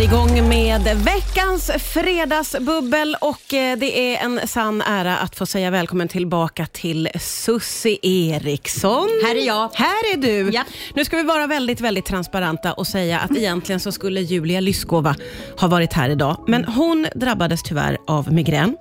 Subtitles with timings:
[0.00, 5.70] är igång med veckans fredagsbubbel och eh, det är en sann ära att få säga
[5.70, 9.08] välkommen tillbaka till Sussi Eriksson.
[9.24, 9.70] Här är jag.
[9.74, 10.50] Här är du.
[10.52, 10.64] Ja.
[10.94, 15.16] Nu ska vi vara väldigt, väldigt transparenta och säga att egentligen så skulle Julia Lyskova
[15.60, 18.76] ha varit här idag, men hon drabbades tyvärr av migrän.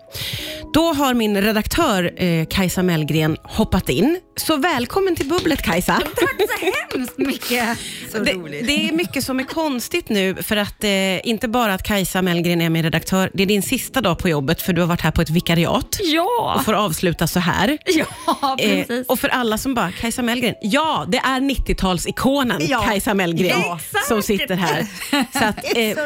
[0.73, 4.19] Då har min redaktör eh, Kajsa Mellgren hoppat in.
[4.35, 5.93] Så välkommen till bubblet Kajsa.
[5.93, 7.77] Tack så hemskt mycket.
[8.11, 8.67] Så Det, roligt.
[8.67, 12.61] det är mycket som är konstigt nu, för att eh, inte bara att Kajsa Mellgren
[12.61, 15.11] är min redaktör, det är din sista dag på jobbet, för du har varit här
[15.11, 17.77] på ett vikariat Ja, och får avsluta så här.
[17.85, 18.05] ja
[18.59, 19.07] Eh, precis.
[19.07, 22.79] och för alla som bara, Kajsa Mellgren, ja, det är 90-talsikonen Ja.
[22.81, 24.07] Kajsa Mellgren Exakt.
[24.07, 24.85] som sitter här.
[25.39, 25.97] Så att, eh.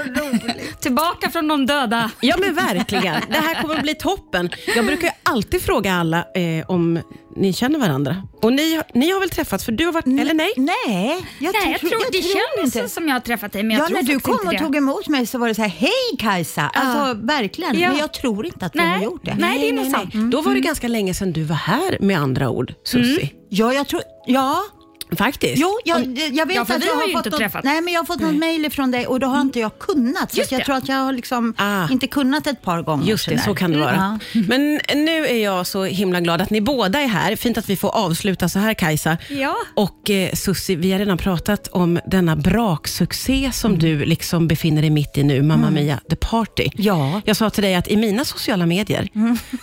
[0.82, 2.12] Tillbaka från de döda.
[2.20, 3.16] Ja men verkligen.
[3.30, 4.50] Det här kommer att bli toppen.
[4.76, 7.00] Jag brukar alltid fråga alla eh, om
[7.36, 8.24] ni känner varandra.
[8.42, 10.54] Och ni, ni har väl träffats, för du har varit, eller nej?
[10.58, 12.90] Nej, jag, Nej, jag tror, det känns inte.
[12.90, 14.60] som jag har träffat dig, men jag Ja, tror när du kom och det.
[14.60, 16.62] tog emot mig så var det så här, hej Kajsa.
[16.74, 17.90] Alltså verkligen, Ja.
[17.90, 18.90] men jag tror inte att vi Nej.
[18.98, 19.36] har gjort det.
[19.40, 20.32] Nej, det är nog sant.
[20.32, 23.34] Då var det ganska länge sedan du var här med andra ord, Susi.
[23.50, 24.64] Ja, jag tror, ja.
[25.16, 25.62] Faktiskt.
[25.62, 27.40] Jo, jag, jag vet Ja, för att vi jag har har ju fått inte något,
[27.40, 27.66] träffats.
[27.66, 30.32] Nej, men jag har fått något mejl från dig och då har inte jag kunnat.
[30.32, 30.66] Så Just att jag det.
[30.66, 31.90] tror att jag har liksom Ah.
[31.92, 33.08] inte kunnat ett par gånger.
[33.08, 34.20] Just det, så kan det vara.
[34.34, 34.42] Ja.
[34.48, 37.36] Men nu är jag så himla glad att ni båda är här.
[37.36, 39.18] Fint att vi får avsluta så här Kajsa.
[39.30, 39.56] Ja.
[39.76, 44.90] Och eh, Susi, vi har redan pratat om denna braksuccé som du liksom befinner dig
[44.90, 46.70] mitt i nu, Mamma Mia The Party.
[46.76, 47.22] Ja.
[47.26, 49.08] Jag sa till dig att i mina sociala medier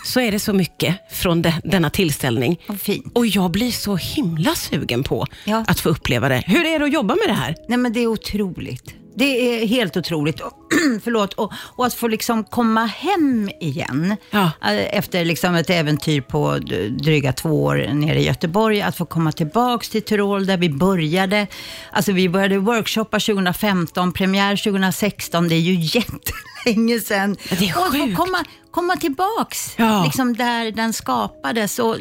[0.05, 2.59] så är det så mycket från de, denna tillställning.
[2.81, 3.05] Fint.
[3.13, 5.63] Och jag blir så himla sugen på Ja.
[5.67, 6.43] att få uppleva det.
[6.47, 7.55] Hur är det att jobba med det här?
[7.67, 8.93] Nej men det är otroligt.
[9.15, 9.25] Det
[9.63, 10.39] är helt otroligt.
[10.39, 10.53] Och,
[11.03, 11.33] förlåt.
[11.33, 14.43] Och, och att få liksom komma hem igen Ja.
[14.61, 16.57] eh, efter liksom ett äventyr på
[17.03, 18.81] dryga två år nere i Göteborg.
[18.81, 21.47] Att få komma tillbaks till Tirol där vi började.
[21.91, 25.47] Alltså vi började workshoppa 2015, premiär 2016.
[25.47, 27.37] Det är ju jättelänge sedan.
[27.59, 28.17] Det är och att få sjukt.
[28.17, 30.03] komma, komma tillbaks Ja.
[30.03, 31.79] liksom där den skapades.
[31.79, 31.95] Och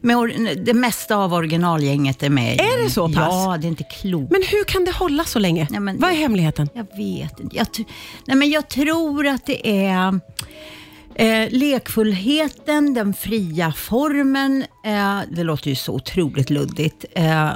[0.00, 0.18] med
[0.64, 2.60] det mesta av originalgänget är med.
[2.60, 3.16] Är det så pass?
[3.16, 4.32] Ja, det är inte klokt.
[4.32, 5.66] Men hur kan det hålla så länge?
[5.70, 6.68] Nej, men Vad är hemligheten?
[6.74, 7.56] Jag vet inte.
[7.56, 7.66] Jag,
[8.26, 10.20] nej, men jag tror att det är
[11.14, 14.64] eh, lekfullheten, den fria formen.
[14.84, 17.04] Eh, det låter ju så otroligt luddigt.
[17.14, 17.50] Eh,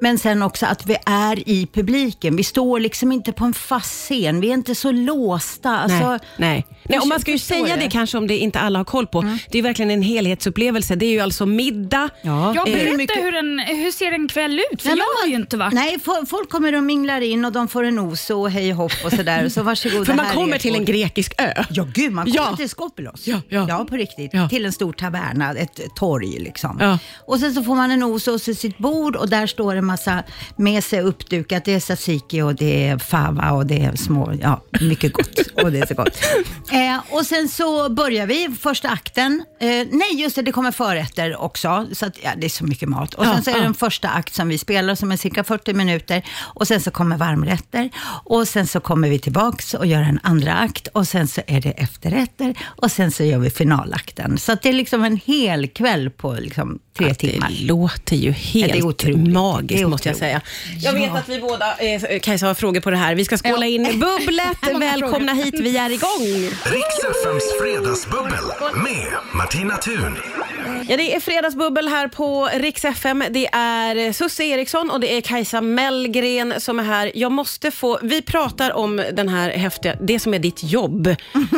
[0.00, 2.36] men sen också att vi är i publiken.
[2.36, 4.40] Vi står liksom inte på en fast scen.
[4.40, 5.70] Vi är inte så låsta.
[5.78, 6.66] Alltså, nej, nej.
[6.82, 7.82] nej och man ska ju säga det.
[7.82, 9.24] det kanske om det inte alla har koll på.
[9.50, 10.94] Det är verkligen en helhetsupplevelse.
[10.96, 12.08] Det är ju alltså middag.
[12.22, 12.52] Ja.
[12.54, 14.82] Ja, Eh, berätta mycket- hur, en, hur ser en kväll ut?
[14.82, 15.72] För Nej, jag har ju inte varit.
[15.72, 18.92] Nej, fo- folk kommer och minglar in och de får en os och hej hopp
[19.04, 19.48] och sådär.
[19.48, 21.64] Så varsågod, För man kommer till en grekisk ö.
[21.70, 22.56] Ja, gud, man kommer Ja.
[22.56, 23.26] till Skopelos.
[23.26, 23.86] Ja, ja.
[23.88, 24.30] på riktigt.
[24.32, 24.48] Ja.
[24.48, 26.76] Till en stor taverna, ett torg liksom.
[26.80, 26.98] Ja.
[27.26, 30.22] Och sen så får man en os och sitt bord och där står en massa
[30.56, 31.64] med sig uppdukat.
[31.64, 35.38] Det är tzatziki och det är fava och det är små, ja, mycket gott.
[35.62, 36.18] och det är så gott.
[36.72, 39.44] Eh, och sen så börjar vi, första akten.
[39.60, 41.86] Eh, nej, just det, det kommer förrätter också.
[41.92, 43.14] Så att, ja, det är så mycket mat.
[43.14, 43.66] Och sen Ja, så är det ja.
[43.66, 46.22] en första akt som vi spelar som är cirka 40 minuter.
[46.38, 47.90] Och sen så kommer varmrätter.
[48.24, 50.88] Och sen så kommer vi tillbaks och gör en andra akt.
[50.92, 52.54] Och sen så är det efterrätter.
[52.64, 54.38] Och sen så gör vi finalakten.
[54.38, 57.48] Så det är liksom en hel kväll på liksom tre timmar.
[57.48, 59.28] Det låter ju helt Det är otroligt.
[59.56, 60.40] Magiskt måste jag säga.
[60.80, 63.14] Jag vet att vi båda, eh, Kajsa har frågor på det här.
[63.14, 63.66] Vi ska skåla Ja.
[63.66, 64.80] in bubblet.
[64.80, 66.50] Välkomna hit, vi är igång.
[66.64, 68.32] Riks FMs fredagsbubbel
[68.84, 70.16] med Martina Thun.
[70.88, 73.24] Ja, det är fredagsbubbel här på Rix FM.
[73.30, 77.12] Det är Susse Eriksson och det är Kajsa Mellgren som är här.
[77.14, 81.14] Jag måste få, vi pratar om den här häftiga, det som är ditt jobb,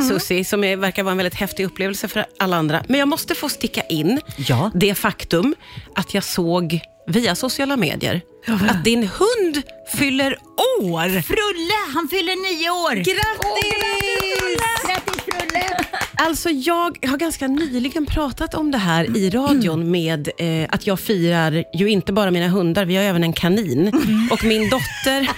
[0.09, 2.85] Susie, som är, verkar vara en väldigt häftig upplevelse för alla andra.
[2.89, 4.71] Men jag måste få sticka in Ja.
[4.75, 5.55] det faktum
[5.95, 8.21] att jag såg via sociala medier
[8.69, 9.63] att din hund
[9.99, 10.39] fyller
[10.81, 11.23] år.
[11.23, 12.95] Frulle, han fyller nio år.
[12.95, 14.61] Grattis!
[14.87, 15.85] Grattis Frulle!
[16.17, 21.01] Alltså jag har ganska nyligen pratat om det här i radion med eh, att jag
[21.01, 23.89] firar ju inte bara mina hundar, vi har även en kanin.
[24.31, 25.29] Och min dotter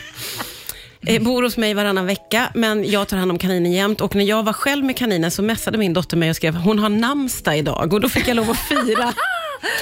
[1.06, 4.00] eh, bor hos mig varannan vecka, men jag tar hand om kaninen jämt.
[4.00, 6.78] Och när jag var själv med kaninen så messade min dotter mig och skrev hon
[6.78, 9.14] har namnsdag idag och då fick jag lov att fira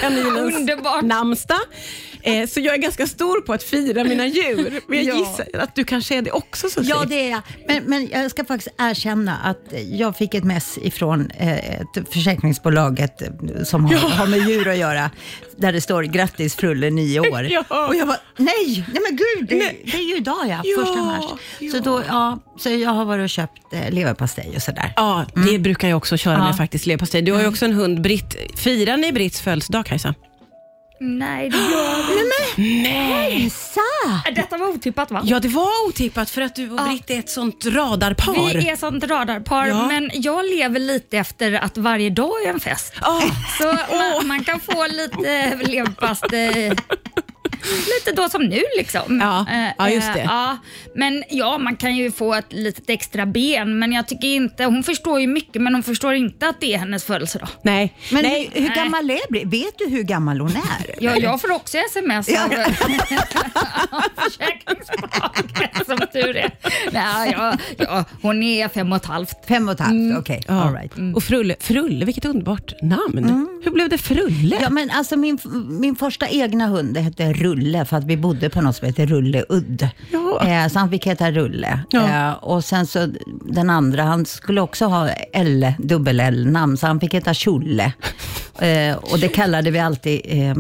[0.00, 1.02] kaninens Underbart.
[1.02, 1.60] namnsdag.
[2.28, 4.80] Eh, så jag är ganska stor på att fira mina djur.
[4.88, 5.28] Men jag Ja.
[5.28, 6.90] gissar att du kanske är det också Susie.
[6.90, 7.40] Ja, det är jag.
[7.68, 13.00] Men, men jag ska faktiskt erkänna att jag fick ett mess ifrån eh, ett försäkringsbolag
[13.00, 13.28] ett, eh,
[13.64, 15.10] som har, har med djur att göra,
[15.56, 17.42] där det står grattis Frulle, nio år.
[17.50, 17.86] Ja.
[17.88, 21.02] Och jag var nej, nej men gud, det, det är ju idag ja, Ja, första
[21.02, 21.24] mars.
[21.58, 21.80] Så, ja.
[21.84, 24.92] då, ja, så jag har varit och köpt eh, leverpastej och sådär.
[24.96, 26.44] Ja, det brukar jag också köra Ja.
[26.44, 27.22] med faktiskt, leverpastej.
[27.22, 28.36] Du har ju också en hund, Britt.
[28.56, 30.14] Firar ni Britts födelsedag, Kajsa?
[31.00, 31.96] Nej, det gör
[32.56, 33.56] vi inte.
[33.56, 33.80] Så.
[34.34, 35.20] Detta var otippat va?
[35.24, 38.54] Ja, det var otippat för att du och Britt är ett sånt radarpar.
[38.58, 39.86] Vi är sånt radarpar, Ja.
[39.86, 42.92] men jag lever lite efter att varje dag är en fest.
[43.00, 43.20] Ah,
[43.58, 43.64] Så
[43.96, 46.76] man, man kan få lite leverpastej
[48.06, 49.18] lite då som nu liksom.
[49.20, 50.22] Ja, Eh, ja, just eh, det.
[50.22, 50.58] Ja,
[50.94, 54.82] men ja, man kan ju få ett litet extra ben, men jag tycker inte, hon
[54.82, 57.48] förstår ju mycket, men hon förstår inte att det är hennes födelsedag.
[57.62, 58.50] nej, Men nej.
[58.52, 58.76] hur, hur Nej.
[58.76, 59.44] gammal är Britt?
[59.46, 60.94] Vet du hur gammal hon är?
[61.00, 62.48] Ja, jag får också sms av
[64.16, 66.50] försäkringsbolaget som tur är.
[66.92, 69.46] Nej, ja, ja, hon är fem och ett halvt.
[69.48, 70.42] Fem och ett halvt, okej.
[70.48, 70.62] Ja.
[70.62, 70.92] All right.
[71.16, 73.48] Och Frulle, Frulle, vilket underbart namn.
[73.64, 74.58] Hur blev det Frulle?
[74.62, 75.38] Ja, men alltså min,
[75.80, 79.06] min första egna hund det hette Rulle för att vi bodde på något som heter
[79.06, 79.88] Rulleudd.
[80.12, 80.46] Ja.
[80.46, 81.80] Eh, så han fick heta Rulle.
[81.90, 82.28] Ja.
[82.28, 83.08] Eh, och sen så
[83.44, 87.92] den andra, han skulle också ha L, dubbel-L-namn, så han fick heta Tjolle.
[88.60, 90.54] Eh, och det kallade vi alltid eh,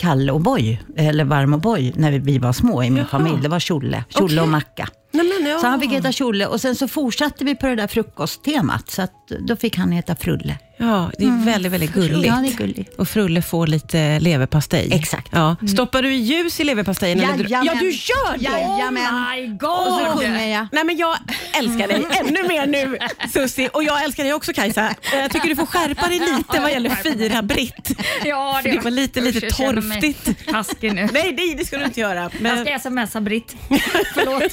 [0.00, 3.06] Kalle och Boy, eller Varm och Boy, när vi, vi var små i min Jaha.
[3.06, 3.42] familj.
[3.42, 4.40] Det var Tjolle, Tjolle Okej.
[4.40, 4.88] och Macka.
[5.16, 5.58] Nej, men, ja.
[5.58, 9.02] Så han fick heta Tjolle och sen så fortsatte vi på det där frukosttemat, så
[9.02, 9.12] att
[9.48, 10.58] då fick han heta Frulle.
[10.78, 12.26] Ja, det är väldigt, väldigt gulligt.
[12.26, 12.94] Ja, det är gulligt.
[12.98, 14.88] Och Frulle får lite leverpastej.
[14.92, 15.28] Exakt.
[15.32, 15.56] Ja.
[15.72, 17.20] Stoppar du ljus i leverpastejen?
[17.20, 17.74] eller dr- Jajamän.
[17.74, 18.44] Ja, du gör det!
[18.44, 19.14] Jajamän.
[19.14, 20.18] Oh my Och så god!
[20.22, 20.66] sjunger jag.
[20.72, 21.16] Nej, men jag
[21.58, 22.98] älskar dig ännu mer nu,
[23.32, 23.68] Susi.
[23.72, 24.94] Och jag älskar dig också, Kajsa.
[25.12, 27.90] Jag tycker du får skärpa dig lite vad gäller fira Britt.
[28.24, 30.46] Ja, För det var lite, lite Usch, jag torftigt.
[30.50, 31.08] Taskig nu.
[31.12, 32.20] Nej, nej, det ska du inte göra.
[32.22, 33.56] Jag Men, ska smsa Britt.
[34.14, 34.52] Förlåt.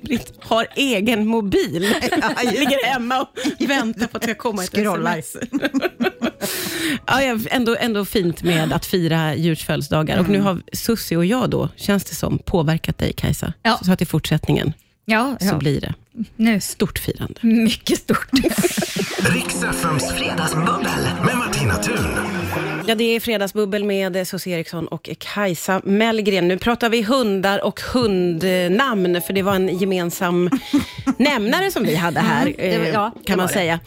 [0.00, 1.82] Britt har egen mobil.
[2.44, 3.28] Ligger hemma och
[3.68, 5.18] väntar på att det ska komma ett Scrollar.
[5.18, 5.52] sms.
[7.06, 7.20] ja,
[7.50, 10.18] ändå, ändå fint med att fira djurs födelsedagar.
[10.18, 13.52] Och nu har Susi och jag då, känns det som, påverkat dig Kajsa.
[13.62, 13.78] Ja.
[13.84, 14.72] Så att i fortsättningen
[15.04, 15.56] Ja, så ja.
[15.58, 15.94] blir det
[16.36, 16.60] nu.
[16.60, 17.34] stort firande.
[17.40, 18.28] Mycket stort.
[19.34, 20.90] Riks FMs fredagsbubbel
[21.26, 22.06] med Martina Thun.
[22.86, 26.48] Ja, det är Fredagsbubbel med Susie Eriksson och Kajsa Mellgren.
[26.48, 30.50] Nu pratar vi hundar och hundnamn, för det var en gemensam
[31.18, 33.52] nämnare som vi hade här, Mm, var- eh, ja, kan man det.
[33.52, 33.80] säga.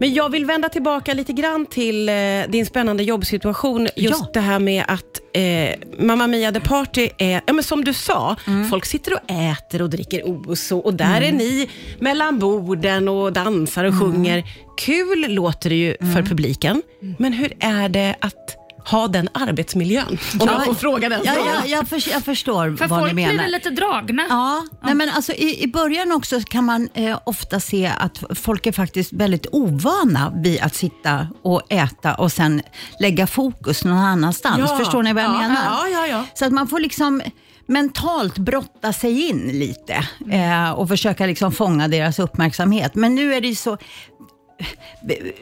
[0.00, 2.14] Men jag vill vända tillbaka lite grann till eh,
[2.48, 3.88] din spännande jobbsituation.
[3.96, 4.30] Just Ja.
[4.34, 8.36] det här med att eh, Mamma Mia The Party är, ja men som du sa,
[8.46, 8.68] Mm.
[8.70, 11.68] folk sitter och äter och dricker os och, och där är ni
[11.98, 14.00] mellan borden och dansar och Mm.
[14.12, 14.44] sjunger.
[14.78, 16.82] Kul låter det ju för publiken,
[17.18, 18.56] men hur är det att
[18.90, 20.18] ha den arbetsmiljön?
[20.40, 23.14] Om jag får fråga den Ja, ja, jag, för, jag förstår För vad folk ni
[23.14, 23.42] blir menar.
[23.42, 24.22] väl lite dragna.
[24.28, 28.66] Ja, Nej, men alltså, i, i början också kan man eh, ofta se att folk
[28.66, 32.62] är faktiskt väldigt ovana vid att sitta och äta och sen
[33.00, 34.70] lägga fokus någon annanstans.
[34.70, 35.64] Ja, Förstår ni vad jag ja, menar?
[35.64, 36.24] ja, ja, ja.
[36.34, 37.22] Så att man får liksom
[37.66, 39.94] mentalt brotta sig in lite
[40.30, 42.94] eh, och försöka liksom fånga deras uppmärksamhet.
[42.94, 43.78] Men nu är det ju så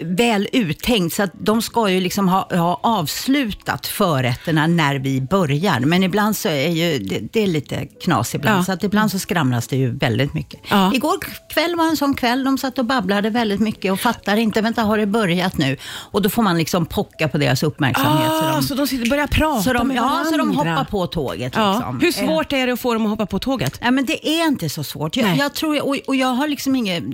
[0.01, 5.81] väl uttänkt så att de ska ju liksom ha, ha avslutat förrätterna när vi börjar.
[5.81, 8.65] Men ibland så är ju det, det är lite knas ibland, Ja.
[8.65, 10.61] så att ibland så skramlas det ju väldigt mycket.
[10.71, 10.95] Ja.
[10.95, 11.17] Igår
[11.55, 14.83] kväll var en sån kväll, de satt och babblade väldigt mycket och fattar inte, vänta
[14.83, 15.77] har det börjat nu?
[16.11, 18.29] Och då får man liksom pocka på deras uppmärksamhet.
[18.29, 20.31] så Ah, de, så de sitter börjar prata så de, med ja, varandra?
[20.31, 21.53] så de hoppar på tåget.
[21.57, 21.73] Ja.
[21.75, 22.01] Liksom.
[22.01, 23.79] Hur Eh, svårt är det att få dem att hoppa på tåget?
[23.83, 25.17] Ja, men det är inte så svårt.
[25.17, 27.05] Jag, jag tror, och, och jag har liksom inget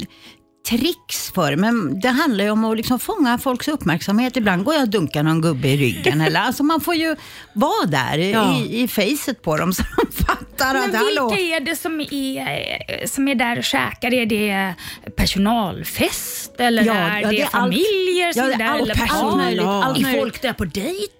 [0.68, 4.36] tricks för det, men det handlar ju om att liksom fånga folks uppmärksamhet.
[4.36, 6.20] Ibland går jag och dunkar någon gubbe i ryggen.
[6.20, 7.16] eller, alltså man får ju
[7.52, 8.56] vara där Ja.
[8.58, 11.28] i, i facet på dem så de fattar Men att hallå.
[11.30, 14.14] vilka är det som är, som är där och käkar?
[14.14, 14.74] Är det
[15.16, 17.52] personalfest eller Ja, är ja, det, det är allt.
[17.52, 18.64] familjer som Ja, det är där?
[18.66, 19.30] allt eller personal.
[19.30, 19.36] par?
[19.36, 21.12] möjligt, allt är folk där på dejt?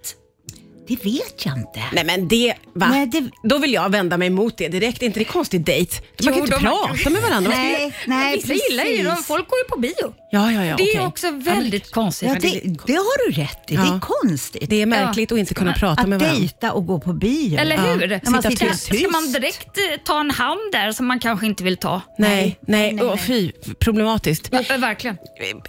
[0.89, 1.81] Det vet jag inte.
[1.93, 2.89] Nej men det, va?
[2.91, 5.03] Nej, det- Då vill jag vända mig emot det direkt.
[5.03, 5.97] Inte det konstig dejt?
[5.97, 7.51] Man Jo, kan ju inte prata med varandra.
[7.57, 9.11] Nej, nej Vissa gillar ju dem.
[9.12, 9.27] precis.
[9.27, 10.15] Folk går ju på bio.
[10.31, 10.77] Ja, ja, ja.
[10.77, 12.29] det är också väldigt konstigt.
[12.29, 13.77] Ja, det, det har du rätt i.
[13.77, 13.95] Det Ja.
[13.97, 14.71] är konstigt.
[14.71, 16.39] Det är märkligt att inte kunna prata att med varandra.
[16.41, 17.59] dejta och gå på bio.
[17.59, 17.83] Eller Ja.
[17.83, 18.09] hur?
[18.09, 18.85] När man sitter tyst.
[18.99, 22.01] Ska, man direkt eh, ta en hand där som man kanske inte vill ta?
[22.19, 24.49] Nej, nej, nej, Åh, fy, problematiskt.
[24.53, 25.17] Ja, eh, verkligen.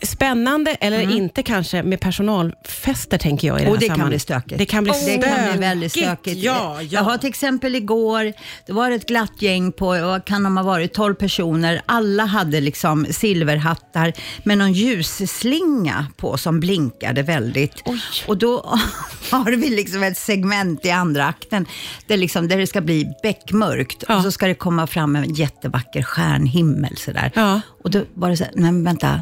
[0.01, 4.11] Spännande, eller inte kanske, med personalfester tänker jag i det Och här det kan sammanhanget.
[4.15, 4.57] bli stökigt.
[4.57, 6.37] Det kan bli Det kan bli väldigt stökigt.
[6.37, 6.81] Ja, ja.
[6.81, 8.33] Jag har till exempel igår,
[8.67, 11.81] det var ett glatt gäng på, vad kan de ha varit, 12 personer.
[11.85, 17.83] Alla hade liksom silverhattar med någon ljusslinga på som blinkade väldigt.
[18.27, 18.55] Och då
[19.31, 21.65] har vi liksom ett segment i andra akten
[22.07, 24.17] där, liksom, där det ska bli beckmörkt Ja.
[24.17, 27.31] och så ska det komma fram en jättevacker stjärnhimmel sådär.
[27.35, 27.61] Ja.
[27.83, 29.19] Och då var det så här, nej men vänta,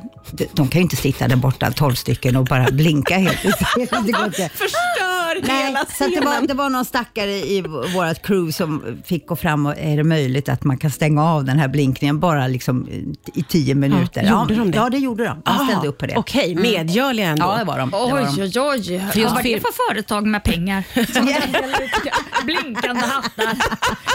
[0.53, 3.41] de, kan ju inte sitta där borta, tolv stycken och bara blinka helt
[3.75, 4.50] Det går inte.
[4.50, 6.48] Förstör Nej, hela så att det, var, scenen.
[6.48, 7.62] det var någon stackare i
[7.96, 11.46] vårt crew som fick gå fram och är det möjligt att man kan stänga av
[11.46, 12.88] den här blinkningen bara liksom
[13.34, 14.24] i tio minuter?
[14.24, 14.77] Ja, gjorde de det?
[14.77, 15.41] Ja, det gjorde de.
[15.46, 16.12] De ställde Ah, upp på det.
[16.12, 16.20] Mm.
[16.20, 17.46] Okej, medgörliga ändå.
[17.46, 17.89] Ja, det var de.
[17.91, 19.00] Det var Oj, oj, oj.
[19.12, 20.84] För just fir- det för företag med pengar?
[21.13, 23.46] Som delar ut blinkande hattar.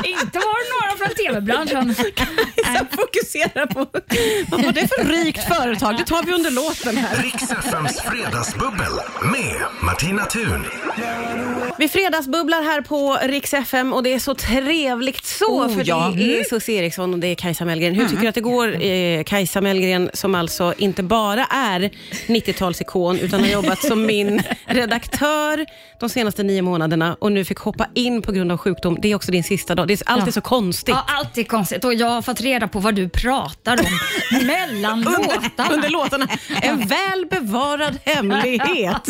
[0.05, 1.95] Inte var det några från tv-branschen.
[2.75, 3.87] Jag fokuserar på
[4.49, 5.97] vad var det för rikt företag.
[5.97, 7.23] Det tar vi under låten här.
[7.23, 8.93] Riks FMs fredagsbubbel
[9.33, 10.65] med Martina Thun.
[11.79, 16.13] Vi fredagsbubblar här på Rix FM och det är så trevligt så, Oh, för ja.
[16.17, 17.95] det är Susie Eriksson och det är Kajsa Mellgren.
[17.95, 21.91] Hur tycker du att det går, eh, Kajsa Mellgren, som alltså inte bara är
[22.27, 25.67] 90-talsikon, utan har jobbat som min redaktör
[26.01, 28.99] de senaste nio månaderna och nu fick hoppa in på grund av sjukdom.
[29.03, 29.89] Det är också din sista dag.
[29.89, 30.95] Det är alltid så konstigt.
[30.95, 33.99] Ja, allt är konstigt och jag har fått reda på vad du pratar om
[34.31, 35.71] mellan låtarna.
[35.75, 36.29] Under låtarna.
[36.63, 39.07] En väl bevarad hemlighet.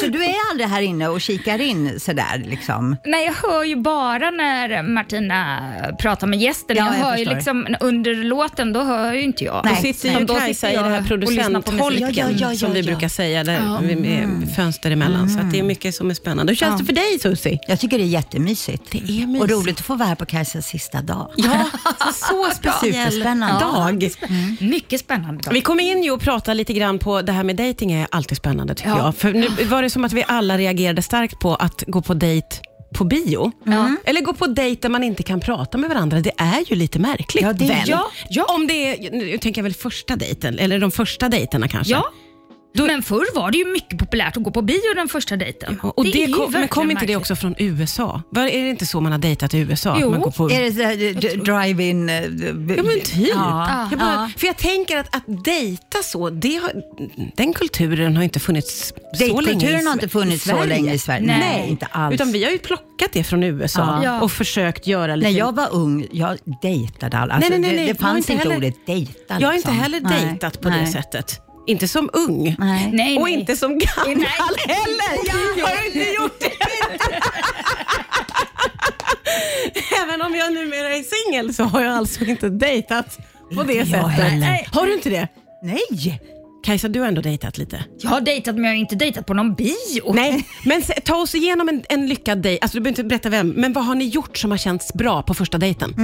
[0.00, 2.96] Så du är aldrig här inne och kikar in sådär liksom?
[3.04, 5.58] Nej, jag hör ju bara när Martina
[6.00, 6.76] pratar med gästen.
[6.76, 7.34] Ja, jag, jag hör ju förstår.
[7.34, 9.64] liksom, under låten, då hör ju inte jag.
[9.64, 9.92] Då Nej.
[9.94, 12.86] sitter ju då Kajsa i det här producentholken Ja, ja, ja, som vi ja.
[12.86, 15.30] brukar säga, där vi- med fönster emellan.
[15.30, 16.50] Så att det är mycket som är spännande.
[16.50, 17.58] Hur känns det för dig Susie?
[17.68, 18.82] Jag tycker det är jättemysigt.
[18.92, 19.42] Det är mysigt.
[19.42, 21.30] Och roligt att få vara här på Kajsas sista dag.
[21.36, 21.64] Ja,
[22.14, 23.49] så speciell Superspännande.
[23.58, 24.10] Dag.
[24.60, 25.40] Mycket spännande.
[25.44, 25.50] Då.
[25.52, 28.36] Vi kommer in ju och prata lite grann på det här med dating är alltid
[28.38, 28.98] spännande tycker Ja.
[28.98, 29.16] jag.
[29.16, 32.46] För nu var det som att vi alla reagerade starkt på att gå på dejt
[32.94, 33.52] på bio.
[34.04, 36.20] Eller gå på dejt där man inte kan prata med varandra.
[36.20, 37.42] Det är ju lite märkligt.
[37.44, 38.44] Ja, det- ja, ja.
[38.54, 38.72] Om det
[39.06, 41.92] är, nu tänker jag väl första dejten, eller de första dejterna kanske.
[41.92, 42.04] Ja.
[42.74, 45.80] Då- Men förr var det ju mycket populärt att gå på bio den första dejten.
[45.80, 47.16] Och det är ju kom, men kom inte det märkligt.
[47.16, 48.22] också från USA?
[48.30, 49.96] Var, är det inte så man har dejtat i USA?
[50.00, 50.10] Jo.
[50.10, 50.60] Man går på, Är
[51.20, 52.08] det drive-in?
[52.08, 52.14] eh,
[52.76, 53.28] Ja men typ.
[53.34, 53.88] Ja.
[53.90, 54.30] Jag bara, Ja.
[54.36, 56.72] För jag tänker att, att dejta så, det har,
[57.36, 60.98] den kulturen har inte funnits så länge i Dejtkulturen har inte funnits så länge i
[60.98, 61.26] Sverige.
[61.26, 61.38] Nej.
[61.38, 62.14] Nej, inte alls.
[62.14, 64.20] Utan vi har ju plockat det från USA Ja.
[64.20, 65.30] och försökt göra lite...
[65.30, 67.34] När jag var ung, jag dejtade alla.
[67.34, 67.92] Alltså, Nej, nej, nej, det, nej.
[67.92, 69.12] det fanns inte inte heller- ordet dejta.
[69.40, 69.74] jag har inte liksom.
[69.74, 70.80] heller Nej, dejtat på nej.
[70.80, 71.40] det sättet.
[71.70, 72.56] Inte som ung.
[72.58, 72.90] Nej.
[72.92, 73.32] Nej, Och nej.
[73.34, 74.26] inte som gammal Nej.
[74.66, 75.58] heller.
[75.58, 76.50] Jag har inte gjort det.
[80.02, 83.18] Även om jag numera är singel så har jag alltså inte dejtat
[83.54, 84.24] på det Inte jag sättet.
[84.24, 84.66] heller.
[84.72, 85.28] Har du inte det?
[85.62, 86.20] Nej!
[86.64, 87.84] Kajsa, du har ändå dejtat lite.
[88.00, 90.12] Jag har dejtat men jag har inte dejtat på någon bio.
[90.14, 92.62] Nej, men ta oss igenom en, en lyckad dejt.
[92.62, 95.22] Alltså, du behöver inte berätta vem, men vad har ni gjort som har känts bra
[95.22, 95.94] på första dejten?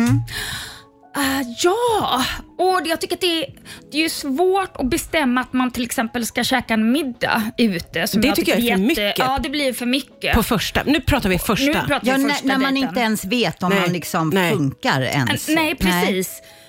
[1.19, 2.25] Ah, ja,
[2.59, 3.47] och det- jag tycker att det är,
[3.93, 8.07] det är svårt att bestämma att man till exempel ska käka en middag ute.
[8.07, 9.19] Som Det tycker jag är för jätte- mycket.
[9.19, 10.35] Ja, det blir för mycket.
[10.35, 10.83] På första.
[10.87, 11.67] Nu pratar vi första.
[11.67, 12.89] Nu pratar vi Ja, när, första när man dejten.
[12.89, 14.53] inte ens vet om Nej, man liksom nej.
[14.53, 15.49] funkar ens.
[15.49, 16.41] Nej, precis.
[16.41, 16.66] Eh,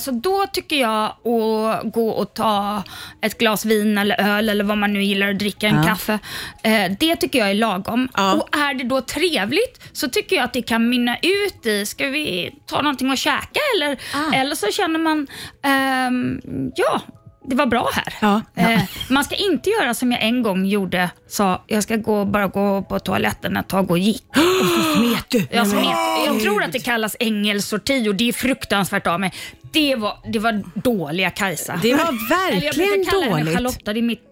[0.00, 2.82] Så då tycker jag att gå och ta
[3.20, 5.82] ett glas vin eller öl eller vad man nu gillar att dricka, en Ja.
[5.82, 6.18] kaffe.
[6.62, 8.08] Eh, Det tycker jag är lagom.
[8.14, 8.32] Ja.
[8.34, 12.06] Och är det då trevligt så tycker jag att det kan mynna ut i, ska
[12.06, 14.34] vi ta någonting att käka eller, Ah.
[14.34, 15.26] eller så känner man,
[15.62, 16.40] ehm,
[16.76, 17.00] ja,
[17.48, 18.14] det var bra här.
[18.20, 18.42] Ja.
[18.62, 22.46] Eh, man ska inte göra som jag en gång gjorde, sa jag ska gå, bara
[22.46, 24.24] gå på toaletten ett tag och gick.
[24.96, 25.46] Smet du?
[25.50, 25.84] Jag, smet.
[26.26, 29.32] jag tror att det kallas ängelssorti och det är fruktansvärt av mig.
[29.72, 31.78] Det var, det var dåliga Kajsa.
[31.82, 33.54] Det var Eller jag verkligen brukar kalla henne dåligt.
[33.54, 34.27] Charlotta, det är mitt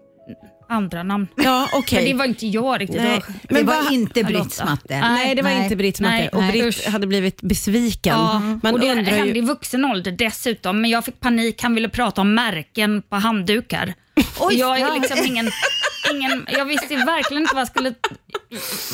[0.69, 1.27] andra namn.
[1.35, 1.99] Ja, okej.
[1.99, 3.01] Men det var inte jag riktigt.
[3.01, 3.21] Nej.
[3.41, 4.23] Det var, Det var vad- inte.
[4.23, 4.99] Britts matte.
[4.99, 5.63] Nej, det var Nej.
[5.63, 6.29] inte Britts matte.
[6.33, 8.13] Och Britt hade blivit besviken.
[8.17, 9.41] ja, Man och det hände i ju...
[9.41, 11.63] vuxen ålder dessutom, men jag fick panik.
[11.63, 13.93] Han ville prata om märken på handdukar.
[14.37, 14.93] Och jag är ja.
[15.01, 15.51] liksom ingen,
[16.13, 16.45] ingen...
[16.49, 17.93] Jag visste verkligen inte vad jag skulle...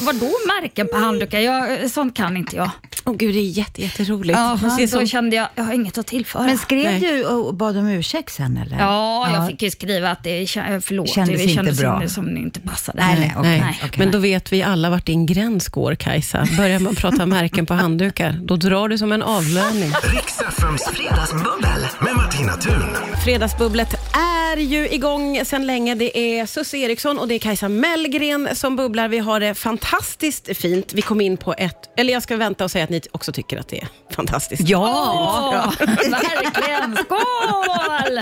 [0.06, 1.40] Vadå märken på handdukar?
[1.40, 2.70] Jag, sånt kan inte jag.
[3.06, 4.40] Åh gud, det är jätte, jätteroligt.
[4.40, 6.44] Ja, ser då som- kände jag, jag har inget att tillföra.
[6.44, 7.00] Men skrev Nej.
[7.00, 8.80] du och bad om ursäkt sen eller?
[8.80, 11.96] Ja, jag fick ju skriva att det kä- förlåt, Kändes det inte kändes bra.
[11.96, 13.06] inte som det inte passade.
[13.06, 13.60] Nej, nej, okej.
[13.62, 13.80] Nej.
[13.86, 14.00] okej.
[14.00, 16.48] Men då vet vi alla vart din gräns går, Kajsa.
[16.58, 19.92] Börjar man prata märken på handdukar, då drar du som en avlöning.
[20.04, 22.96] Riks FMs fredagsbubbel med Martina Thun.
[23.24, 25.96] Fredagsbubblet är ju igång sedan länge.
[25.96, 29.08] Det är Susie Eriksson och det är Kajsa Mellgren som bubblar.
[29.08, 30.94] Vi har det fantastiskt fint.
[30.94, 33.58] Vi kom in på ett, eller jag ska vänta och säga att ni också tycker
[33.58, 34.64] att det är fantastiskt.
[34.76, 35.72] Åh,
[36.10, 36.98] verkligen!
[37.06, 38.20] Skål!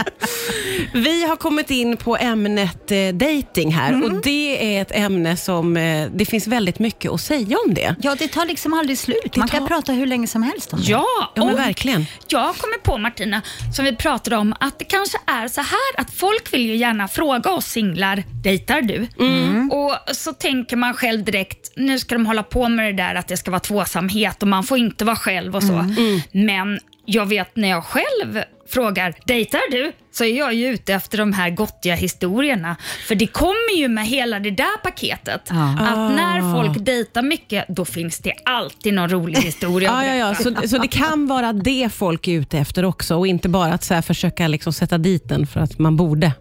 [0.93, 4.03] Vi har kommit in på ämnet eh, dating här Mm.
[4.03, 7.95] och det är ett ämne som eh, det finns väldigt mycket att säga om det.
[8.01, 9.35] Ja, det tar liksom aldrig slut.
[9.35, 10.85] Man kan tar- prata hur länge som helst om det.
[10.91, 12.05] Ja, Ja, men verkligen.
[12.27, 13.41] jag kommer på Martina,
[13.75, 17.07] som vi pratade om, att det kanske är så här att folk vill ju gärna
[17.07, 19.07] fråga oss singlar, dejtar du?
[19.19, 19.71] Mm.
[19.71, 23.27] Och så tänker man själv direkt, nu ska de hålla på med det där att
[23.27, 25.73] det ska vara tvåsamhet och man får inte vara själv och så.
[25.73, 26.21] Mm.
[26.31, 29.91] Men jag vet när jag själv frågar dejtar du?
[30.11, 32.75] Så är jag ju ute efter de här gottiga historierna.
[33.07, 35.41] För det kommer ju med hela det där paketet.
[35.49, 35.77] Ja.
[35.79, 40.35] Att när folk dejtar mycket, då finns det alltid någon rolig historia att Ja, ja.
[40.35, 43.83] Så, så det kan vara det folk är ute efter också och inte bara att
[43.83, 46.31] så försöka liksom sätta dit den för att man borde.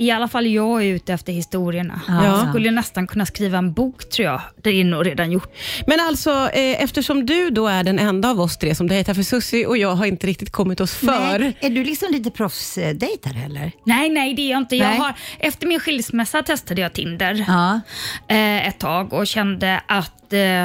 [0.00, 2.00] I alla fall jag är ute efter historierna.
[2.08, 2.24] Ja.
[2.24, 4.40] Jag skulle nästan kunna skriva en bok tror jag.
[4.62, 5.52] Det är nog redan gjort.
[5.86, 9.22] Men alltså, eh, eftersom du då är den enda av oss tre som dejtar för
[9.22, 11.38] Susie och jag har inte riktigt kommit oss för.
[11.38, 13.72] Nej, är du liksom lite proffsdejtare eller?
[13.86, 14.76] Nej, nej det är jag inte.
[14.76, 17.80] Jag har, efter min skilsmässa testade jag Tinder Ja.
[18.28, 20.62] eh, ett tag och kände att eh,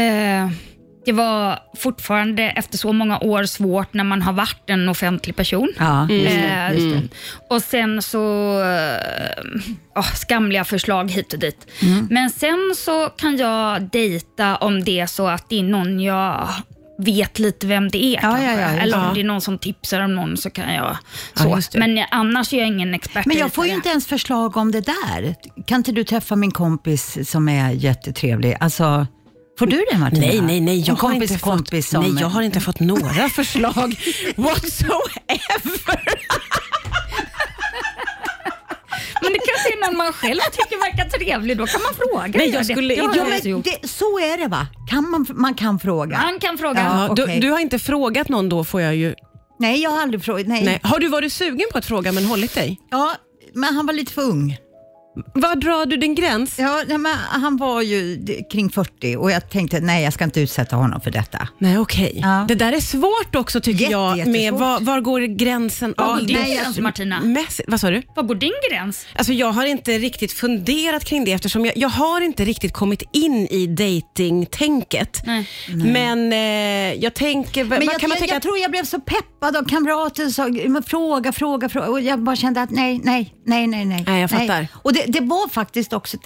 [0.00, 0.50] eh,
[1.06, 5.72] det var fortfarande efter så många år svårt när man har varit en offentlig person.
[5.78, 6.46] Ja, just det.
[6.46, 7.16] Eh, Just det.
[7.50, 8.18] Och sen så
[9.94, 11.66] oh, skamliga förslag hit och dit.
[11.82, 12.08] Mm.
[12.10, 16.48] Men sen så kan jag dejta om det är så att det är någon jag
[16.98, 18.22] vet lite vem det är.
[18.22, 19.20] Ja, ja, ja, Eller om det.
[19.20, 20.96] är någon som tipsar om någon så kan jag
[21.38, 21.78] Ja, så.
[21.78, 23.26] Men annars är jag ingen expert.
[23.26, 25.34] Men jag får ju inte ens förslag om det där.
[25.66, 28.56] Kan inte du träffa min kompis som är jättetrevlig?
[28.60, 29.06] Alltså,
[29.58, 30.26] får du det Martina?
[30.26, 30.78] Nej, nej, nej.
[30.78, 32.04] Jag en har, kompis, inte fått, kompis som...
[32.04, 33.96] nej, jag har inte fått några förslag
[34.36, 36.16] whatsoever.
[39.22, 41.58] Men det kanske är någon man själv tycker verkar trevlig.
[41.58, 42.38] Då kan man fråga.
[42.38, 44.66] Nej, jag skulle det jag Ja, men det, så är det va?
[44.90, 46.18] Kan man, man kan fråga.
[46.18, 46.80] Man kan fråga.
[46.80, 47.08] Ja.
[47.10, 47.34] Okej.
[47.34, 49.14] du, du har inte frågat någon då får jag ju...
[49.58, 50.46] Nej, jag har aldrig frågat.
[50.46, 50.64] Nej.
[50.64, 50.80] Nej.
[50.82, 52.80] Har du varit sugen på att fråga men hållit dig?
[52.90, 53.14] Ja,
[53.54, 54.56] men han var lite för ung.
[55.34, 56.58] Var drar du din gräns?
[56.58, 60.24] Ja, nej, men han var ju d- kring 40 och jag tänkte nej, jag ska
[60.24, 61.48] inte utsätta honom för detta.
[61.58, 62.18] Nej, okej.
[62.22, 62.44] Ja.
[62.48, 64.16] Det där är svårt också tycker Jätte, jag.
[64.16, 64.60] Med jättesvårt.
[64.60, 65.94] var, var går gränsen?
[65.96, 67.20] Var går din gräns Martina?
[67.20, 68.02] Mäss- vad sa du?
[68.16, 69.06] Var går din gräns?
[69.16, 73.02] Alltså jag har inte riktigt funderat kring det eftersom jag, jag har inte riktigt kommit
[73.12, 75.22] in i dating-tänket.
[75.26, 75.48] Nej.
[75.68, 76.38] Men eh,
[77.04, 79.64] jag tänker, Men jag, kan man jag, tänka jag tror jag blev så peppad av
[79.68, 83.66] kamrater som sa men fråga, fråga, fråga och jag bara kände att nej, nej, nej,
[83.66, 83.84] nej.
[83.86, 84.66] Nej, Nej, jag fattar.
[84.74, 86.16] Och det, det var faktiskt också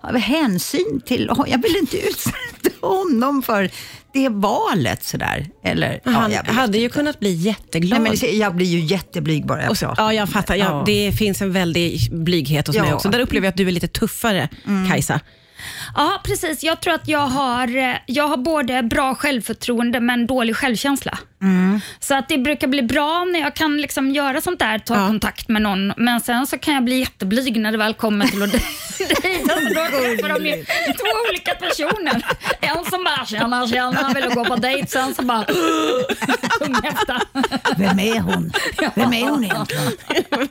[0.00, 3.70] av hänsyn till, jag ville inte utsätta honom för
[4.12, 5.46] det valet sådär.
[5.64, 8.00] Eller, ja, han jag vet hade ju kunnat bli jätteglad.
[8.00, 10.02] Nej, men jag blir ju jätteblyg bara jag pratar.
[10.02, 10.54] ja, jag fattar.
[10.54, 10.82] Ja, Ja.
[10.86, 12.82] Det finns en väldig blyghet hos Ja.
[12.82, 13.08] mig också.
[13.08, 14.48] Där upplever jag att du är lite tuffare,
[14.90, 15.20] Kajsa.
[15.96, 16.62] Ja, precis.
[16.62, 21.18] Jag tror att jag har, eh, jag har både bra självförtroende men dålig självkänsla.
[22.00, 25.06] Så att det brukar bli bra när jag kan liksom göra sånt där, ta Ja.
[25.06, 25.92] kontakt med någon.
[25.96, 28.52] Men sen så kan jag bli jätteblyg när det väl kommer till att
[29.22, 29.54] dejta.
[29.54, 32.26] Så då träffar de ju två olika personer.
[32.60, 34.86] En som bara tjena, tjena, vill gå på dejt.
[34.88, 35.44] Sen så bara
[36.58, 37.20] tunghäfta.
[37.76, 38.52] Vem är hon?
[38.94, 39.92] Vem är hon egentligen?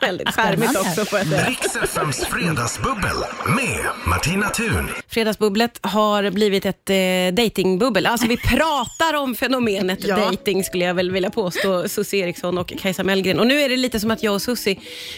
[0.01, 1.45] Väldigt charmigt också får jag säga.
[1.49, 3.15] Riks FMs fredagsbubbel
[3.55, 4.89] med Martina Thun.
[5.09, 6.95] Fredagsbubblet har blivit ett eh,
[7.43, 8.05] datingbubbel.
[8.05, 10.15] Alltså vi pratar om fenomenet Ja.
[10.17, 13.39] dating skulle jag väl vilja påstå, Susie Eriksson och Kajsa Mellgren.
[13.39, 14.75] Och nu är det lite som att jag och Susie,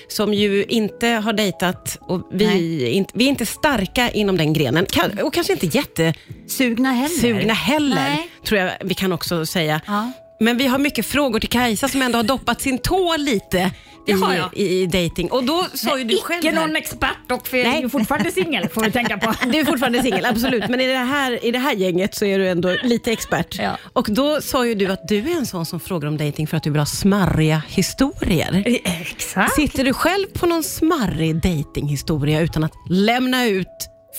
[0.08, 4.86] som ju inte har dejtat och vi, inte, vi är inte starka inom den grenen.
[4.86, 7.54] Kan, och kanske inte jättesugna Sugna heller.
[7.54, 8.30] heller, Nej.
[8.46, 9.82] tror jag vi kan också säga.
[9.88, 10.12] Ja.
[10.44, 13.72] Men vi har mycket frågor till Kajsa som ändå har doppat sin tå lite
[14.12, 14.50] har i, jag.
[14.54, 15.32] i, i dating.
[15.32, 17.90] Och då sa ju du själv Icke här- någon expert dock, för jag är ju
[17.90, 19.34] fortfarande singel får vi tänka på.
[19.52, 20.70] du är fortfarande singel, absolut.
[20.70, 23.60] Men i det, här, i det här gänget så är du ändå lite expert.
[23.60, 23.78] Ja.
[23.94, 26.58] Och då sa ju du att du är en sån som frågar om dating för
[26.58, 28.64] att du vill ha smarriga historier.
[28.86, 29.56] Exakt.
[29.56, 33.68] Sitter du själv på någon smarrig datinghistoria utan att lämna ut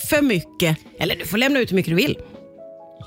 [0.09, 0.77] för mycket?
[0.99, 2.17] Eller du får lämna ut hur mycket du vill.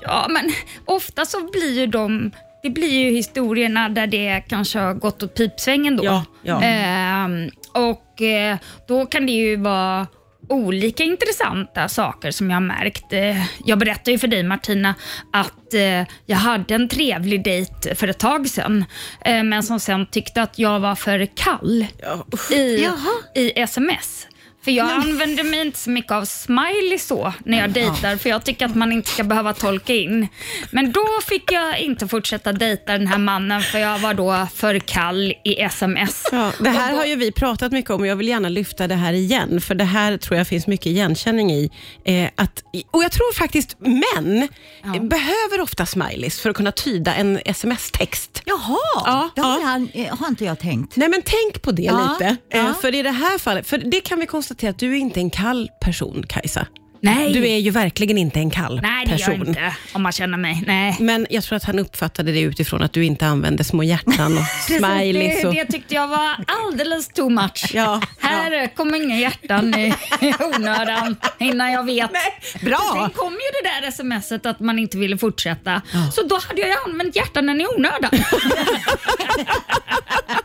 [0.01, 0.51] Ja, men
[0.85, 2.31] ofta så blir ju de
[2.63, 6.03] det blir ju historierna där det kanske har gått åt pipsvängen då.
[6.05, 6.61] Ja, ja.
[6.63, 10.07] Ehm, och eh, då kan det ju vara
[10.49, 13.13] olika intressanta saker som jag har märkt.
[13.13, 14.95] Eh, jag berättade ju för dig Martina
[15.33, 18.85] att eh, jag hade en trevlig dejt för ett tag sedan,
[19.25, 24.27] eh, men som sen tyckte att jag var för kall Ja, i, i sms.
[24.63, 28.43] För jag använder mig inte så mycket av smiley så när jag dejtar, för jag
[28.45, 30.27] tycker att man inte ska behöva tolka in.
[30.71, 34.79] Men då fick jag inte fortsätta dejta den här mannen, för jag var då för
[34.79, 36.23] kall i sms.
[36.31, 38.95] Ja, det här har ju vi pratat mycket om och jag vill gärna lyfta det
[38.95, 41.69] här igen, för det här tror jag finns mycket igenkänning i.
[42.05, 44.47] Eh, att, och jag tror faktiskt män
[44.83, 48.41] eh, behöver ofta smileys för att kunna tyda en sms-text.
[48.45, 49.59] Jaha, Ja, det har,
[49.93, 50.01] ja.
[50.03, 50.95] eh, har inte jag tänkt.
[50.95, 52.25] Nej men tänk på det Ja, lite.
[52.53, 52.73] Eh, ja.
[52.81, 55.29] För i det här fallet, för det kan vi konstatera att du är inte en
[55.29, 56.67] kall person Kajsa.
[57.01, 57.33] Nej.
[57.33, 59.37] Du är ju verkligen inte en kall Nej, det gör person.
[59.39, 60.63] jag inte om man känner mig.
[60.67, 60.95] Nej.
[60.99, 64.43] Men jag tror att han uppfattade det utifrån att du inte använde små hjärtan och
[64.67, 65.41] smileys.
[65.41, 67.71] det, Och, det tyckte jag var alldeles too much.
[67.73, 69.93] Ja, Här kommer inga hjärtan i
[70.55, 72.11] onödan innan jag vet.
[72.61, 72.91] bra!
[72.93, 75.81] Sen kom ju det där smset att man inte ville fortsätta.
[76.15, 78.11] Så då hade jag använt hjärtan i onödan.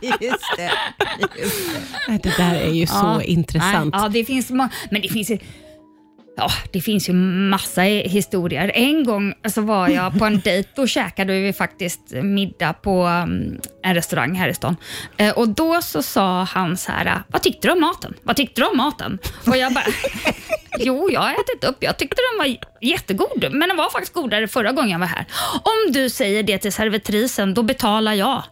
[0.01, 0.21] Just
[0.57, 0.71] det.
[1.41, 1.81] Just det.
[2.07, 3.21] Nej, Det där är ju så Ja.
[3.23, 3.93] intressant.
[3.95, 4.69] Nej, ja, det finns men
[5.01, 5.31] det finns
[6.37, 8.71] Ja, det finns ju massa historier.
[8.75, 13.59] En gång så var jag på en dejt, då käkade vi faktiskt middag på um,
[13.83, 14.75] en restaurang här i stan.
[15.17, 18.13] Eh, och då så sa han så här, vad tyckte du om maten?
[18.23, 19.19] Vad tyckte du om maten?
[19.47, 19.85] Och jag bara,
[20.79, 21.77] jo, jag har ätit upp.
[21.79, 25.25] Jag tyckte den var jättegod, men den var faktiskt godare förra gången jag var här.
[25.63, 28.43] Om du säger det till servitrisen, då betalar jag.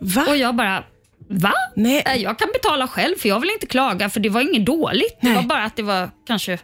[0.00, 0.24] Va?
[0.28, 0.84] Och jag bara,
[1.28, 1.52] va?
[1.76, 2.02] Nej.
[2.06, 5.18] Eh, Jag kan betala själv för jag vill inte klaga för det var inget dåligt.
[5.20, 5.36] Det Nej.
[5.36, 6.58] var bara att det var kanske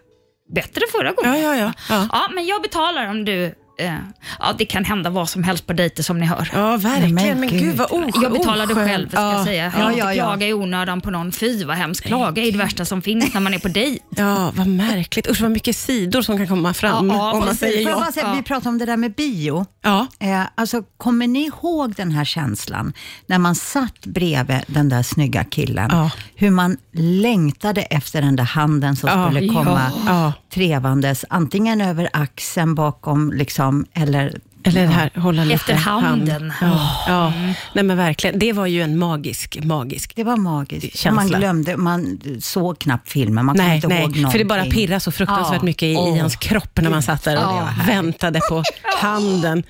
[0.55, 1.41] bättre förra gången.
[1.41, 1.73] Ja, ja, ja.
[1.89, 3.55] Ja, Ja, men jag betalar om du...
[3.81, 3.95] Eh,
[4.39, 6.51] ja, det kan hända vad som helst på dejter som ni hör.
[6.53, 7.15] ja verkligen.
[7.15, 7.77] Men, men gud gud.
[7.77, 8.89] vad oskö- Jag betalade oskön.
[8.89, 9.33] själv, ska ja.
[9.33, 9.65] jag säga.
[9.65, 10.23] Jag Ja, inte ja, ja.
[10.25, 11.33] klaga i onödan på någon.
[11.33, 12.07] Fy vad hemskt.
[12.07, 14.05] Klaga är det värsta som finns när man är på dejt.
[14.17, 15.31] Ja, vad märkligt.
[15.31, 17.95] Usch vad mycket sidor som kan komma fram Ja, ja, om man säger ja.
[18.01, 18.35] bara säga.
[18.35, 19.67] Vi pratade om det där med bio.
[19.83, 20.07] Ja.
[20.19, 22.93] Eh, alltså, kommer ni ihåg den här känslan
[23.27, 25.89] när man satt bredvid den där snygga killen?
[25.93, 26.11] Ja.
[26.35, 29.27] Hur man längtade efter den där handen som Ja.
[29.31, 30.33] skulle komma Ja.
[30.55, 36.51] trevandes, antingen över axeln bakom, liksom, eller Eller det här, hålla lite Efter handen.
[36.51, 36.73] hand.
[36.73, 37.33] Ja, ja.
[37.75, 38.39] Nej men verkligen.
[38.39, 40.99] Det var ju en magisk, magisk Det var magiskt.
[40.99, 41.13] Känsla.
[41.13, 44.31] Man glömde, man såg knappt filmen, man kom Nej, inte ihåg någonting.
[44.31, 45.65] för det bara pirrade så fruktansvärt Ja.
[45.65, 46.19] mycket i, i Åh.
[46.21, 47.69] hans kropp när man satt där och Ja.
[47.87, 48.63] väntade på
[49.01, 49.63] handen.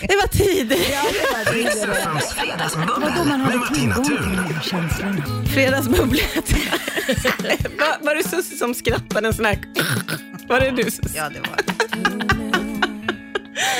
[0.00, 0.28] Det var
[1.44, 5.44] fredagsbubbel Det var då man med hade tillgång till de här känslorna.
[5.46, 6.52] Fredagsbubblet.
[7.78, 9.58] var, var det Susie som skrattade en sån här...
[10.48, 11.10] Var det du Susie?
[11.16, 11.58] Ja, det var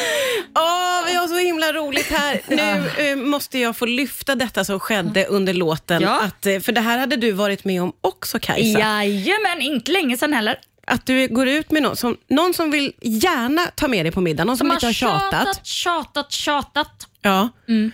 [0.55, 2.41] Åh, vi har så himla roligt här.
[2.49, 6.03] Nu eh, måste jag få lyfta detta som skedde under låten.
[6.03, 6.21] Ja.
[6.21, 8.79] Att, eh, för det här hade du varit med om också Kajsa.
[8.79, 10.59] Jajamän, inte länge sedan heller.
[10.87, 14.21] Att du går ut med någon som, någon som vill gärna ta med dig på
[14.21, 15.33] middag, någon som, lite har tjatat.
[15.33, 17.07] tjatat, tjatat, tjatat.
[17.23, 17.49] Ja.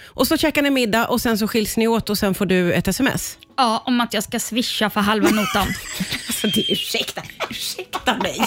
[0.06, 2.72] Och så käkar ni middag och sen så skiljs ni åt och sen får du
[2.72, 3.38] ett sms.
[3.56, 5.66] Ja, om att jag ska swisha för halva notan.
[6.26, 8.40] Alltså det, ursäkta, ursäkta mig.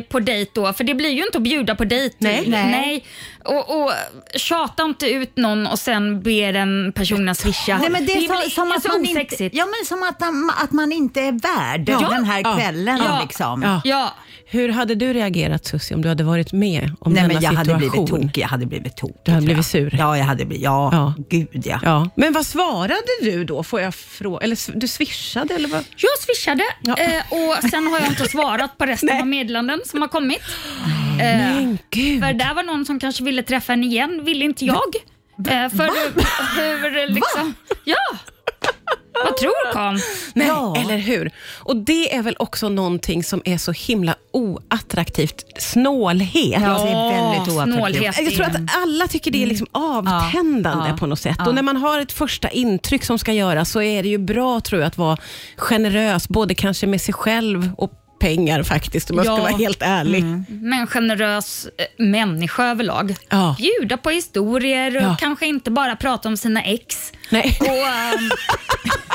[0.00, 2.16] Mig på dejt då, för det blir ju inte att bjuda på dejt.
[2.18, 2.44] Nej.
[2.46, 3.04] Nej.
[3.44, 3.92] Och, och
[4.34, 7.78] tjata inte ut någon och sen ber den personen swisha.
[7.78, 9.54] Nej, men det är väl så, som, att så man inte, osexigt.
[9.56, 12.08] ja, men som att, man- att man inte är värd Ja.
[12.10, 12.56] den här Ja.
[12.56, 12.98] kvällen.
[13.04, 13.20] Ja.
[13.22, 13.62] Liksom.
[13.62, 13.80] Ja.
[13.84, 14.14] Ja,
[14.48, 17.50] Hur hade du reagerat Susie om du hade varit med om Nej, denna men jag
[17.52, 18.04] hade situation?
[18.04, 18.42] blivit tokig.
[18.42, 19.16] Jag hade blivit tokig.
[19.24, 19.94] Du hade blivit sur?
[19.98, 21.14] Ja, jag hade blivit, ja, Ja.
[21.30, 21.80] gud ja.
[21.82, 22.10] Ja.
[22.16, 23.62] Men vad svarade du då?
[23.62, 24.44] Får jag fråga?
[24.44, 25.84] Eller du swishade eller vad?
[25.96, 26.96] jag swishade Ja.
[26.96, 29.20] eh, och sen har jag inte svarat på resten Nej.
[29.20, 30.40] av meddelanden som har kommit.
[31.12, 32.22] Eh, Men gud.
[32.24, 34.94] För där var någon som kanske ville träffa en igen, ville inte jag.
[35.38, 37.54] Eh, för hur, hur liksom...
[37.84, 37.96] Ja!
[39.24, 39.98] Vad tror Karl?
[40.34, 40.76] Nej, Ja.
[40.80, 41.30] eller hur?
[41.58, 45.44] Och det är väl också någonting som är så himla oattraktivt.
[45.58, 46.32] Snålhet.
[46.34, 47.76] Ja, det är väldigt oattraktivt.
[47.76, 48.16] snålhet.
[48.22, 50.90] Jag tror att alla tycker det är liksom avtändande Mm.
[50.90, 51.36] Ja, på något sätt.
[51.38, 51.46] ja.
[51.48, 54.60] Och när man har ett första intryck som ska göras så är det ju bra
[54.60, 55.16] tror jag att vara
[55.56, 59.34] generös, både kanske med sig själv och pengar faktiskt, om jag Ja.
[59.36, 60.24] ska vara helt ärlig.
[60.48, 63.16] Men en generös eh, människa överlag.
[63.28, 63.56] Ja.
[63.58, 65.16] Bjuda på historier och Ja.
[65.20, 67.12] kanske inte bara prata om sina ex.
[67.30, 67.56] Nej.
[67.60, 68.30] Och, ehm,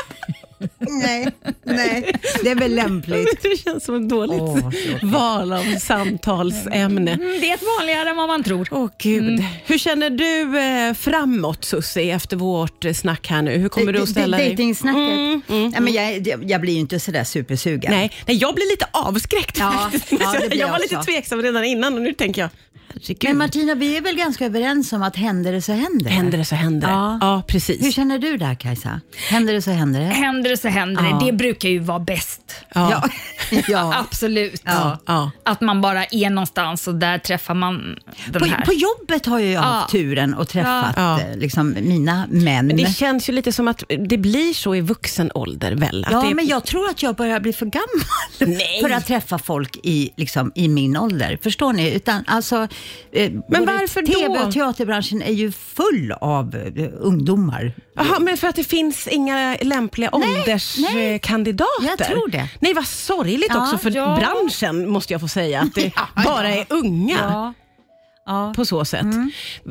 [0.78, 1.28] Nej,
[1.64, 2.12] nej,
[2.44, 3.42] det är väl lämpligt.
[3.42, 4.70] Det känns som ett dåligt Åh,
[5.02, 7.10] val av samtalsämne.
[7.12, 8.68] mm, det är ett vanligare än vad man tror.
[8.70, 9.44] Åh gud.
[9.66, 13.58] Hur känner du eh, framåt Susie efter vårt eh, snack här nu?
[13.58, 14.46] Hur kommer du att ställa dig?
[14.46, 14.96] Dejtingsnacket.
[15.12, 17.90] Mm, mm, Nej, men jag, jag- jag blir ju inte sådär supersugen.
[17.92, 20.12] Nej, nej, jag blir lite avskräckt Ja, faktiskt.
[20.20, 22.48] ja, det blir jag var lite tveksam redan innan och nu tänker jag,
[22.94, 23.18] herregud.
[23.22, 26.10] Men Martina, vi är väl ganska överens om att händer det så händer det?
[26.10, 26.92] händer det så händer det.
[26.94, 27.18] Ja.
[27.20, 27.84] Ja, precis.
[27.86, 29.00] Hur känner du där Kajsa?
[29.28, 30.06] Händer det så händer det?
[30.06, 31.18] Händer det så händer Ja.
[31.18, 31.26] det.
[31.26, 32.40] Det brukar ju vara bäst.
[32.74, 32.90] Ja.
[33.50, 33.60] Ja.
[33.68, 33.94] ja.
[34.10, 34.62] Absolut.
[34.64, 34.98] Ja.
[35.06, 35.30] Ja.
[35.44, 38.64] Att man bara är någonstans och där träffar man den På, här.
[38.64, 39.66] på jobbet har ju jag Ja.
[39.66, 41.20] haft turen och träffat Ja.
[41.20, 42.66] eh, liksom, mina män.
[42.66, 46.06] Men det känns ju lite som att det blir så i vuxen ålder väl?
[46.10, 48.06] Ja, det, men jag tror att jag börjar bli för gammal
[48.58, 48.80] Nej.
[48.82, 51.38] för att träffa folk i, liksom, i min ålder.
[51.42, 51.94] Förstår ni?
[51.94, 52.68] Utan, alltså,
[53.12, 54.12] eh, både varför då?
[54.12, 57.72] TV och teaterbranschen är ju full av eh, ungdomar.
[57.96, 60.41] Jaha, men för att det finns inga lämpliga nej.
[60.42, 61.86] Ålderskandidater?
[61.86, 62.48] Jag tror det.
[62.60, 64.16] Nej, vad sorgligt Ja, också för ja.
[64.16, 65.60] branschen, måste jag få säga.
[65.60, 65.92] Att det
[66.24, 67.54] bara är unga Ja.
[68.26, 68.52] Ja.
[68.56, 69.06] på så sätt.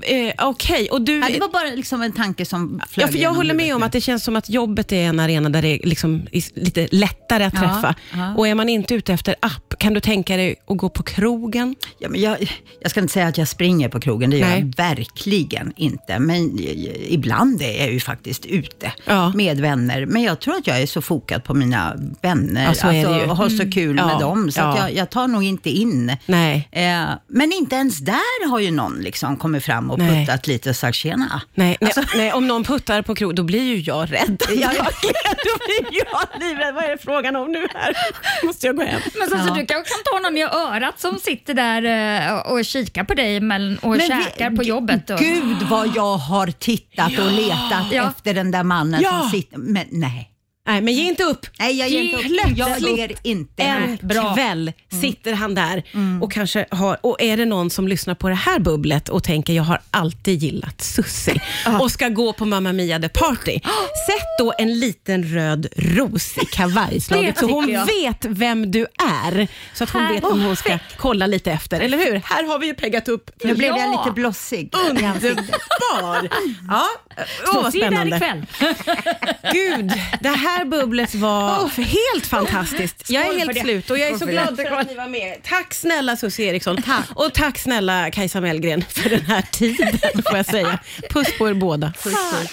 [0.04, 1.20] Eh, Okej, och du...
[1.20, 3.66] Ja, det var bara liksom en tanke som flög Ja, för jag genom håller med
[3.66, 3.86] huvudet om nu.
[3.86, 6.88] att det känns som att jobbet är en arena där det är liksom is- lite
[6.92, 7.96] lättare att Ja, träffa.
[8.14, 8.36] ja.
[8.38, 11.76] Och är man inte ute efter app Kan du tänka dig att gå på krogen?
[12.00, 14.60] Ja, men jag, jag ska inte säga att jag springer på krogen, det gör Nej.
[14.78, 16.20] jag verkligen inte.
[16.20, 16.60] Men
[17.08, 19.32] ibland är jag ju faktiskt ute Ja.
[19.36, 20.06] med vänner.
[20.06, 23.38] Men jag tror att jag är så fokad på mina vänner, Ja, så alltså, och
[23.38, 24.52] har så kul Ja, med dem.
[24.52, 26.18] Så jag, jag tar nog inte in.
[26.26, 26.68] Nej.
[26.72, 30.26] Eh, men inte ens där har ju någon liksom kommit fram och Nej.
[30.26, 31.42] puttat lite och sagt tjena.
[31.54, 34.42] Nej, Alltså- nej, om någon puttar på krog, då blir ju jag rädd.
[34.50, 34.84] Ja, ja.
[35.44, 36.74] då blir jag livrädd.
[36.76, 37.94] Vad är det frågan om nu här?
[38.46, 39.02] Måste jag gå hem?
[39.20, 41.82] Men så, så du kanske kan ta någon i örat som sitter där
[42.32, 45.10] eh, och kikar på dig men, och Men käkar vi- på jobbet.
[45.10, 48.08] Och, Gud vad jag har tittat och letat Ja.
[48.10, 49.20] efter den där mannen Ja.
[49.20, 49.58] som sitter...
[49.58, 50.31] Men nej.
[50.68, 51.46] Nej, men ge inte upp.
[51.60, 52.58] Nej, jag ger inte upp.
[52.58, 53.98] Jag ger inte En.
[54.02, 54.34] Bra.
[54.36, 54.72] kväll
[55.02, 55.84] sitter han där
[56.22, 59.54] och kanske har, och är det någon som lyssnar på det här bubblet och tänker
[59.54, 61.40] jag har alltid gillat Sussi
[61.82, 63.52] och ska gå på Mamma Mia the Party.
[64.08, 67.68] Sätt då en liten röd ros i kavajslaget så hon
[68.02, 68.86] vet vem du
[69.26, 69.48] är.
[69.74, 72.22] Så att hon vet om hon ska kolla lite efter, eller hur?
[72.26, 74.02] Här har vi ju peggat upp Nu blev jag Ja.
[74.04, 74.74] lite blossig.
[74.90, 76.30] Underbar!
[76.70, 76.88] Ja,
[77.48, 78.16] åh vad Se där spännande.
[78.16, 78.46] ikväll.
[79.54, 83.10] Gud, det här bubblet var helt fantastiskt.
[83.10, 85.38] Jag är helt slut och jag är så glad för att ni var med.
[85.44, 86.78] Tack snälla Susie Eriksson.
[87.16, 90.80] Och tack snälla Kajsa Mellgren för den här tiden, får jag säga.
[91.10, 91.94] Puss på er båda.
[92.04, 92.50] Puss, puss.